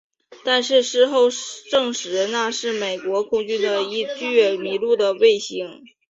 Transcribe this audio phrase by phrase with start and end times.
[0.43, 1.29] 但是事后
[1.69, 5.83] 证实那是美国空军的一具迷路的卫星。